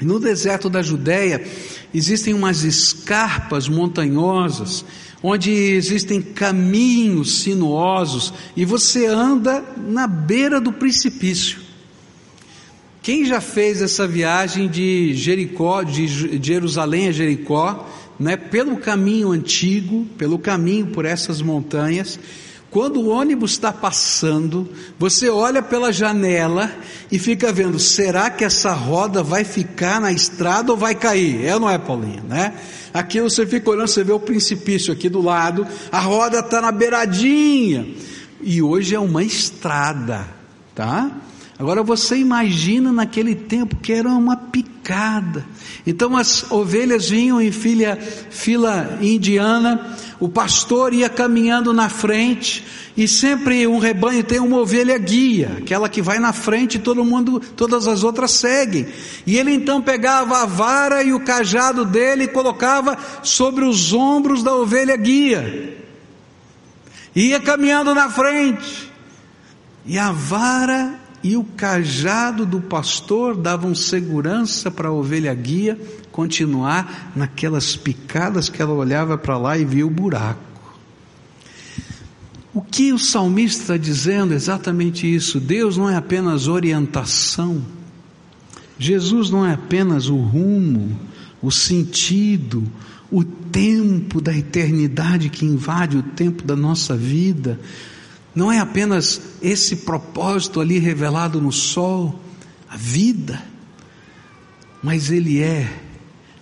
[0.00, 1.44] No deserto da Judéia
[1.92, 4.84] existem umas escarpas montanhosas
[5.22, 11.69] onde existem caminhos sinuosos e você anda na beira do precipício.
[13.02, 16.06] Quem já fez essa viagem de Jericó, de
[16.42, 22.20] Jerusalém a Jericó, né, pelo caminho antigo, pelo caminho por essas montanhas,
[22.70, 26.70] quando o ônibus está passando, você olha pela janela
[27.10, 31.44] e fica vendo, será que essa roda vai ficar na estrada ou vai cair?
[31.44, 32.54] É ou não é, Paulinho, né?
[32.94, 36.70] Aqui você fica olhando, você vê o precipício aqui do lado, a roda está na
[36.70, 37.88] beiradinha,
[38.40, 40.28] e hoje é uma estrada,
[40.74, 41.10] tá?
[41.60, 45.44] Agora você imagina naquele tempo que era uma picada.
[45.86, 47.98] Então as ovelhas vinham em filha,
[48.30, 52.64] fila indiana, o pastor ia caminhando na frente,
[52.96, 57.04] e sempre um rebanho tem uma ovelha guia, aquela que vai na frente e todo
[57.04, 58.86] mundo, todas as outras seguem.
[59.26, 64.42] E ele então pegava a vara e o cajado dele e colocava sobre os ombros
[64.42, 65.76] da ovelha guia.
[67.14, 68.90] Ia caminhando na frente.
[69.84, 75.78] E a vara e o cajado do pastor davam segurança para a ovelha guia
[76.10, 80.40] continuar naquelas picadas que ela olhava para lá e via o buraco.
[82.52, 85.38] O que o salmista está dizendo é exatamente isso.
[85.38, 87.62] Deus não é apenas orientação,
[88.78, 90.98] Jesus não é apenas o rumo,
[91.42, 92.64] o sentido,
[93.10, 97.60] o tempo da eternidade que invade o tempo da nossa vida.
[98.34, 102.20] Não é apenas esse propósito ali revelado no sol,
[102.68, 103.42] a vida,
[104.82, 105.68] mas Ele é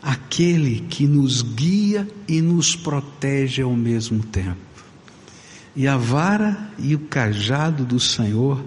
[0.02, 4.56] aquele que nos guia e nos protege ao mesmo tempo.
[5.74, 8.62] E a vara e o cajado do Senhor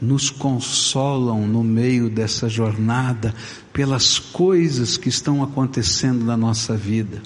[0.00, 3.34] nos consolam no meio dessa jornada
[3.72, 7.22] pelas coisas que estão acontecendo na nossa vida.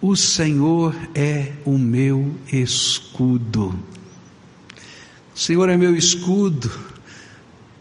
[0.00, 3.74] O Senhor é o meu escudo.
[5.40, 6.70] Senhor é meu escudo,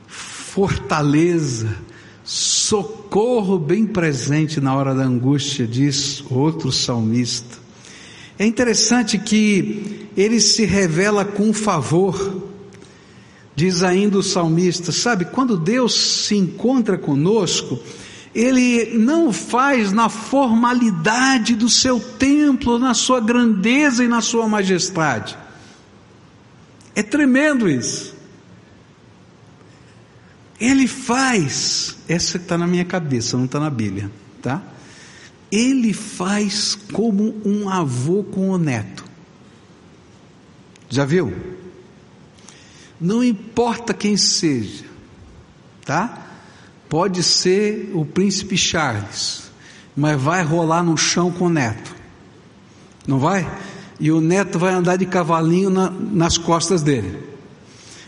[0.08, 1.76] fortaleza,
[2.24, 7.58] socorro bem presente na hora da angústia, diz outro salmista.
[8.40, 12.44] É interessante que ele se revela com favor,
[13.54, 15.94] diz ainda o salmista, sabe, quando Deus
[16.28, 17.78] se encontra conosco,
[18.34, 25.38] ele não faz na formalidade do seu templo, na sua grandeza e na sua majestade.
[27.00, 28.14] É tremendo isso.
[30.60, 34.62] Ele faz, essa está na minha cabeça, não está na Bíblia, tá?
[35.50, 39.06] Ele faz como um avô com o neto.
[40.90, 41.34] Já viu?
[43.00, 44.84] Não importa quem seja,
[45.86, 46.28] tá?
[46.90, 49.50] Pode ser o príncipe Charles,
[49.96, 51.96] mas vai rolar no chão com o neto.
[53.08, 53.50] Não vai?
[54.00, 57.20] E o neto vai andar de cavalinho na, nas costas dele.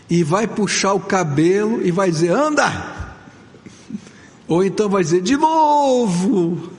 [0.08, 3.16] E vai puxar o cabelo e vai dizer: anda!
[4.48, 6.70] Ou então vai dizer: de novo!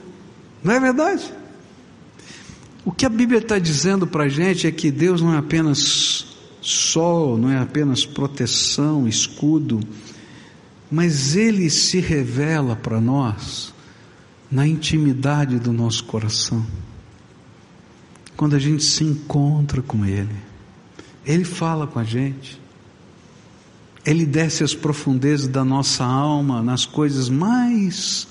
[0.62, 1.32] Não é verdade?
[2.84, 6.26] O que a Bíblia está dizendo para a gente é que Deus não é apenas
[6.60, 9.80] sol, não é apenas proteção, escudo,
[10.90, 13.72] mas Ele se revela para nós
[14.50, 16.64] na intimidade do nosso coração
[18.36, 20.34] quando a gente se encontra com Ele.
[21.24, 22.60] Ele fala com a gente.
[24.04, 28.28] Ele desce às profundezas da nossa alma, nas coisas mais,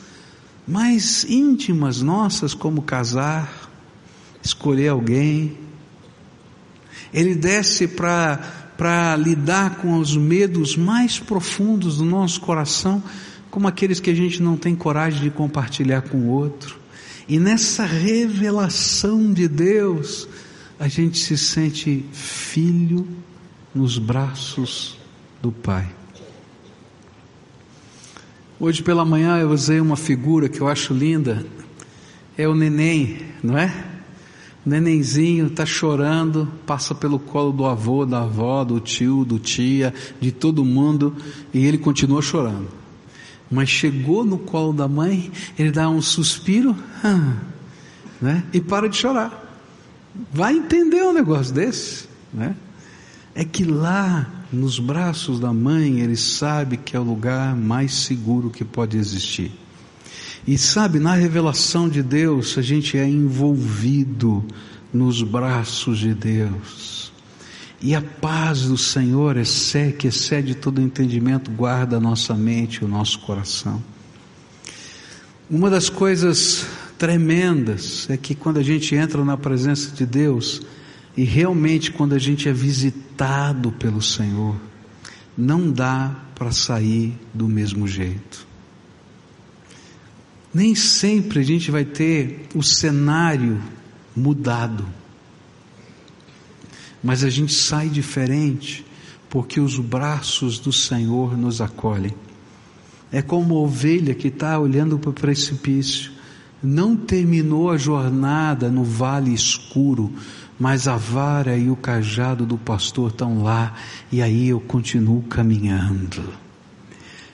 [0.68, 3.72] mais íntimas nossas, como casar,
[4.43, 5.58] escolher alguém.
[7.12, 13.01] Ele desce para lidar com os medos mais profundos do nosso coração,
[13.49, 16.82] como aqueles que a gente não tem coragem de compartilhar com o outro.
[17.28, 20.28] E nessa revelação de Deus,
[20.80, 23.07] a gente se sente filho
[23.74, 24.97] nos braços
[25.41, 25.89] do Pai.
[28.59, 31.45] Hoje pela manhã eu usei uma figura que eu acho linda.
[32.38, 33.71] É o neném, não é?
[34.65, 39.93] O nenenzinho está chorando, passa pelo colo do avô, da avó, do tio, do tia,
[40.19, 41.15] de todo mundo,
[41.53, 42.82] e ele continua chorando.
[43.50, 46.76] Mas chegou no colo da mãe, ele dá um suspiro,
[48.22, 48.44] né?
[48.54, 49.41] E para de chorar.
[50.32, 52.56] Vai entender um negócio desse, né?
[53.36, 58.50] É que lá nos braços da mãe ele sabe que é o lugar mais seguro
[58.50, 59.52] que pode existir.
[60.46, 64.46] E sabe, na revelação de Deus, a gente é envolvido
[64.94, 66.93] nos braços de Deus.
[67.86, 69.36] E a paz do Senhor,
[69.99, 73.84] que excede todo entendimento, guarda a nossa mente e o nosso coração.
[75.51, 76.65] Uma das coisas
[76.97, 80.61] tremendas é que quando a gente entra na presença de Deus,
[81.17, 84.55] e realmente quando a gente é visitado pelo Senhor,
[85.38, 88.47] não dá para sair do mesmo jeito.
[90.53, 93.61] Nem sempre a gente vai ter o cenário
[94.15, 94.88] mudado.
[97.04, 98.86] Mas a gente sai diferente
[99.30, 102.14] porque os braços do Senhor nos acolhem.
[103.12, 106.12] É como a ovelha que está olhando para o precipício.
[106.62, 110.14] Não terminou a jornada no vale escuro,
[110.60, 113.74] mas a vara e o cajado do pastor estão lá,
[114.12, 116.24] e aí eu continuo caminhando.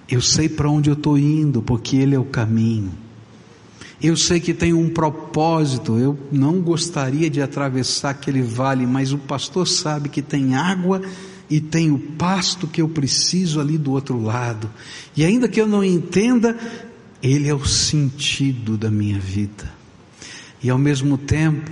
[0.09, 2.91] Eu sei para onde eu estou indo, porque Ele é o caminho.
[4.01, 9.17] Eu sei que tem um propósito, eu não gostaria de atravessar aquele vale, mas o
[9.17, 11.01] pastor sabe que tem água
[11.49, 14.69] e tem o pasto que eu preciso ali do outro lado.
[15.17, 16.57] E ainda que eu não entenda,
[17.21, 19.69] ele é o sentido da minha vida.
[20.63, 21.69] E ao mesmo tempo,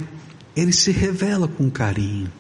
[0.56, 2.32] ele se revela com carinho.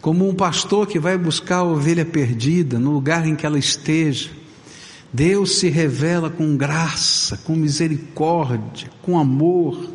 [0.00, 4.30] Como um pastor que vai buscar a ovelha perdida no lugar em que ela esteja,
[5.12, 9.90] Deus se revela com graça, com misericórdia, com amor,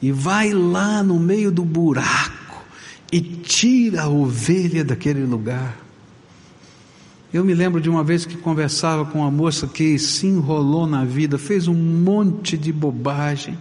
[0.00, 2.64] e vai lá no meio do buraco
[3.12, 5.78] e tira a ovelha daquele lugar.
[7.32, 11.04] Eu me lembro de uma vez que conversava com uma moça que se enrolou na
[11.04, 13.56] vida, fez um monte de bobagem,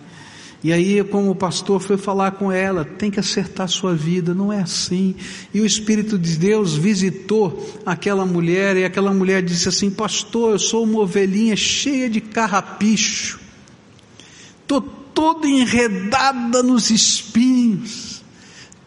[0.63, 4.53] e aí, como o pastor foi falar com ela, tem que acertar sua vida, não
[4.53, 5.15] é assim.
[5.51, 10.59] E o Espírito de Deus visitou aquela mulher, e aquela mulher disse assim: Pastor, eu
[10.59, 13.39] sou uma ovelhinha cheia de carrapicho,
[14.61, 18.23] estou toda enredada nos espinhos,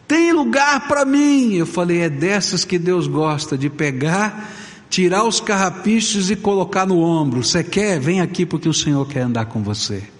[0.07, 1.55] tem lugar para mim.
[1.55, 4.49] Eu falei: É dessas que Deus gosta, de pegar,
[4.89, 7.43] tirar os carrapichos e colocar no ombro.
[7.43, 7.99] Você quer?
[7.99, 10.14] Vem aqui porque o Senhor quer andar com você.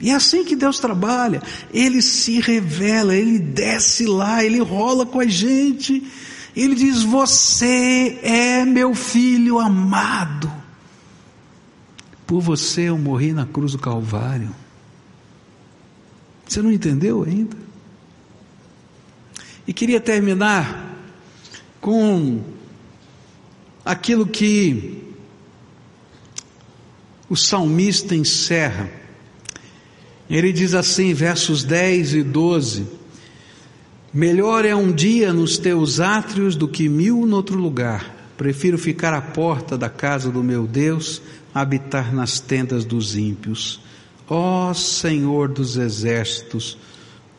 [0.00, 1.42] E é assim que Deus trabalha.
[1.72, 6.06] Ele se revela, ele desce lá, ele rola com a gente.
[6.54, 10.50] Ele diz: Você é meu filho amado.
[12.26, 14.54] Por você eu morri na cruz do Calvário.
[16.46, 17.56] Você não entendeu ainda?
[19.66, 20.96] E queria terminar
[21.80, 22.42] com
[23.84, 25.14] aquilo que
[27.28, 28.90] o salmista encerra
[30.36, 32.86] ele diz assim, versos 10 e 12:
[34.12, 38.16] Melhor é um dia nos teus átrios do que mil noutro lugar.
[38.36, 41.20] Prefiro ficar à porta da casa do meu Deus,
[41.54, 43.80] habitar nas tendas dos ímpios.
[44.28, 46.78] Ó Senhor dos exércitos,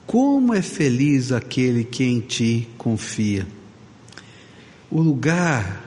[0.07, 3.47] como é feliz aquele que em ti confia.
[4.89, 5.85] O lugar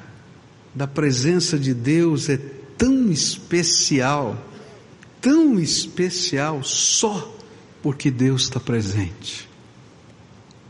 [0.72, 2.38] da presença de Deus é
[2.78, 4.51] tão especial
[5.22, 7.34] tão especial só
[7.80, 9.48] porque Deus está presente.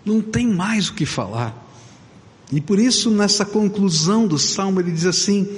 [0.04, 1.58] Não tem mais o que falar.
[2.52, 5.48] E por isso, nessa conclusão do salmo, ele diz assim: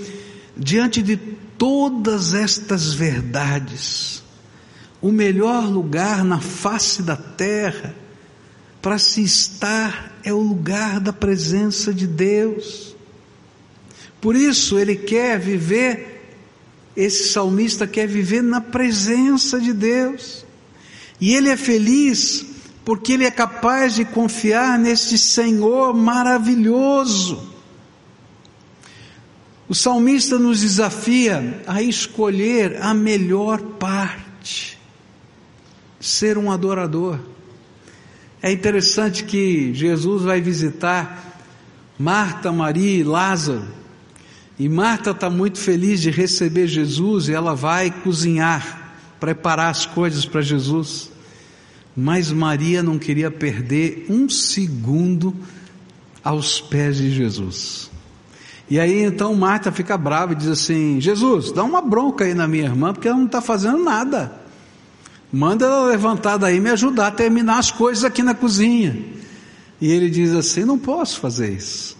[0.56, 4.22] diante de todas estas verdades,
[5.02, 7.94] o melhor lugar na face da terra
[8.80, 12.94] para se estar é o lugar da presença de Deus.
[14.20, 16.13] Por isso, ele quer viver
[16.96, 20.44] esse salmista quer viver na presença de Deus.
[21.20, 22.46] E ele é feliz
[22.84, 27.54] porque ele é capaz de confiar nesse Senhor maravilhoso.
[29.66, 34.78] O salmista nos desafia a escolher a melhor parte,
[35.98, 37.18] ser um adorador.
[38.42, 41.40] É interessante que Jesus vai visitar
[41.98, 43.66] Marta, Maria e Lázaro.
[44.58, 50.24] E Marta está muito feliz de receber Jesus e ela vai cozinhar, preparar as coisas
[50.24, 51.10] para Jesus.
[51.96, 55.34] Mas Maria não queria perder um segundo
[56.22, 57.90] aos pés de Jesus.
[58.70, 62.48] E aí então Marta fica brava e diz assim: Jesus, dá uma bronca aí na
[62.48, 64.40] minha irmã, porque ela não está fazendo nada.
[65.32, 68.96] Manda ela levantar daí e me ajudar a terminar as coisas aqui na cozinha.
[69.80, 71.96] E ele diz assim: Não posso fazer isso,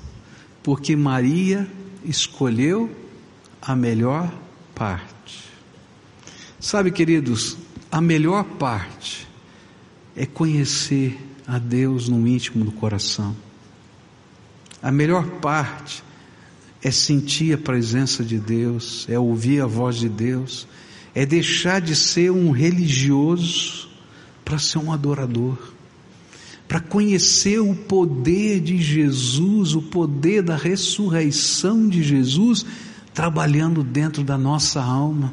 [0.63, 1.69] porque Maria
[2.05, 2.95] escolheu
[3.61, 4.33] a melhor
[4.75, 5.45] parte.
[6.61, 7.57] Sabe, queridos,
[7.91, 9.27] a melhor parte
[10.17, 13.37] é conhecer a Deus no íntimo do coração.
[14.83, 16.03] A melhor parte
[16.83, 20.69] é sentir a presença de Deus, é ouvir a voz de Deus,
[21.15, 23.89] é deixar de ser um religioso
[24.45, 25.74] para ser um adorador,
[26.75, 32.67] para conhecer o poder de Jesus, o poder da ressurreição de Jesus
[33.15, 35.33] trabalhando dentro da nossa alma.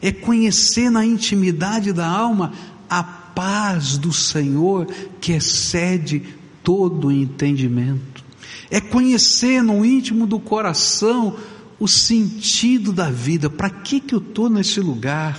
[0.00, 2.54] É conhecer na intimidade da alma
[2.88, 4.86] a paz do Senhor
[5.20, 6.22] que excede
[6.64, 8.24] todo o entendimento
[8.70, 11.36] é conhecer no íntimo do coração
[11.78, 15.38] o sentido da vida, para que que eu estou nesse lugar?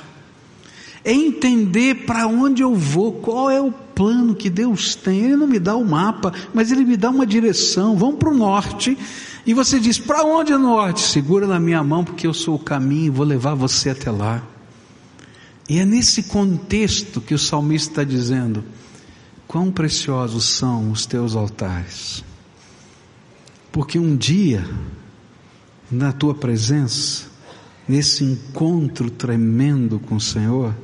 [1.04, 5.22] É entender para onde eu vou, qual é o plano que Deus tem.
[5.22, 7.96] Ele não me dá o mapa, mas Ele me dá uma direção.
[7.98, 8.98] Vamos para o norte.
[9.46, 11.02] E você diz: para onde é norte?
[11.02, 14.44] Segura na minha mão, porque eu sou o caminho e vou levar você até lá.
[15.70, 18.64] E é nesse contexto que o salmista está dizendo:
[19.48, 22.24] quão preciosos são os teus altares.
[23.72, 24.68] Porque um dia,
[25.92, 27.26] na tua presença,
[27.88, 30.76] nesse encontro tremendo com o Senhor,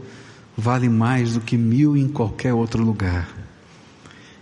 [0.59, 3.29] vale mais do que mil em qualquer outro lugar.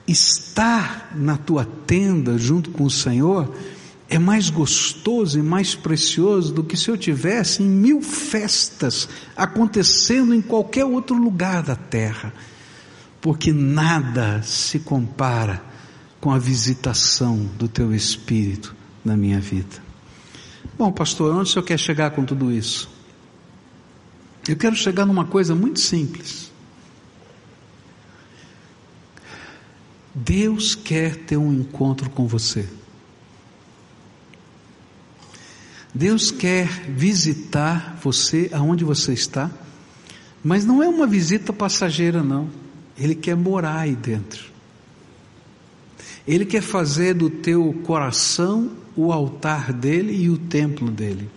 [0.07, 3.53] Estar na tua tenda junto com o Senhor
[4.09, 10.33] é mais gostoso e mais precioso do que se eu tivesse em mil festas acontecendo
[10.33, 12.33] em qualquer outro lugar da terra,
[13.19, 15.61] porque nada se compara
[16.21, 19.85] com a visitação do teu Espírito na minha vida.
[20.77, 22.96] Bom, pastor, onde o senhor quer chegar com tudo isso?
[24.47, 26.51] Eu quero chegar numa coisa muito simples.
[30.13, 32.67] Deus quer ter um encontro com você.
[35.93, 39.51] Deus quer visitar você aonde você está,
[40.43, 42.49] mas não é uma visita passageira, não.
[42.97, 44.45] Ele quer morar aí dentro.
[46.27, 51.29] Ele quer fazer do teu coração o altar dele e o templo dele.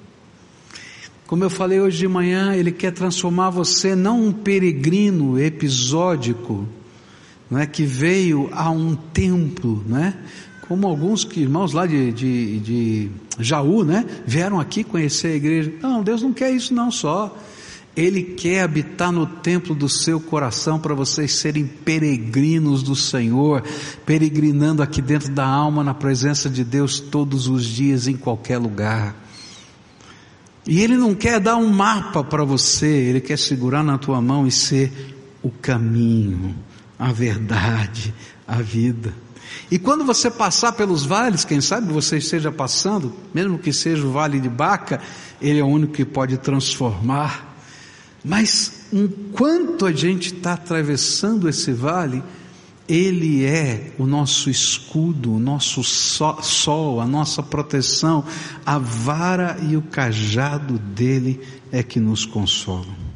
[1.31, 6.67] Como eu falei hoje de manhã, ele quer transformar você não um peregrino episódico,
[7.49, 10.19] não é que veio a um templo, né?
[10.67, 14.05] Como alguns irmãos lá de, de, de Jaú, né?
[14.27, 15.73] Vieram aqui conhecer a igreja.
[15.81, 17.39] Não, Deus não quer isso não só.
[17.97, 23.63] Ele quer habitar no templo do seu coração para vocês serem peregrinos do Senhor,
[24.05, 29.30] peregrinando aqui dentro da alma na presença de Deus todos os dias, em qualquer lugar.
[30.67, 34.47] E Ele não quer dar um mapa para você, Ele quer segurar na tua mão
[34.47, 34.93] e ser
[35.43, 36.55] o caminho,
[36.99, 38.15] a verdade,
[38.47, 39.15] a vida.
[39.71, 44.13] E quando você passar pelos vales, quem sabe você esteja passando, mesmo que seja o
[44.13, 45.01] vale de Baca,
[45.41, 47.51] Ele é o único que pode transformar
[48.25, 52.23] mas enquanto a gente está atravessando esse vale,
[52.91, 58.25] Ele é o nosso escudo, o nosso sol, a nossa proteção,
[58.67, 63.10] a vara e o cajado dele é que nos consolam.